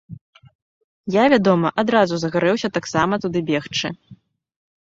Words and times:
Я, 1.15 1.23
вядома, 1.33 1.71
адразу 1.83 2.13
загарэўся 2.23 2.73
таксама 2.79 3.13
туды 3.27 3.39
бегчы. 3.51 3.87